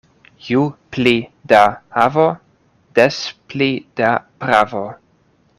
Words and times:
Ju 0.45 0.61
pli 0.95 1.13
da 1.53 1.59
havo, 1.97 2.25
des 3.01 3.21
pli 3.53 3.71
da 4.03 4.11
pravo. 4.47 4.87